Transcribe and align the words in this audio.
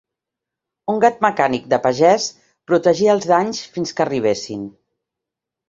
Un 0.93 1.01
gat 1.05 1.19
mecànic 1.25 1.67
de 1.73 1.79
pagès 1.83 2.25
protegia 2.71 3.13
els 3.19 3.29
danys 3.35 3.63
fins 3.77 3.97
que 4.01 4.07
arribessin. 4.09 4.69